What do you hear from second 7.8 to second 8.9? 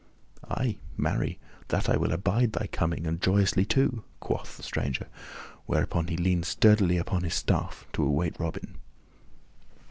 to await Robin.